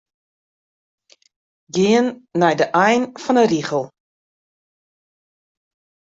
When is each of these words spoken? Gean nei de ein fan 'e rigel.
Gean 1.75 2.07
nei 2.39 2.55
de 2.59 2.67
ein 2.85 3.03
fan 3.23 3.37
'e 3.41 3.45
rigel. 3.51 3.85